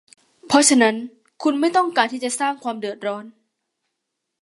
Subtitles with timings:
[0.47, 0.95] เพราะฉะนั้น
[1.43, 3.25] คุณไม่ต้องการที่จะสร้างความเดือดร้อน